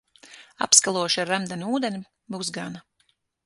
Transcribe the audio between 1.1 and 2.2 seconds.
ar remdenu ūdeni,